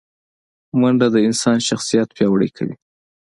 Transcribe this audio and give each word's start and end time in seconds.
منډه 0.79 1.07
د 1.13 1.17
انسان 1.27 1.57
شخصیت 1.67 2.07
پیاوړی 2.17 2.49
کوي 2.57 2.75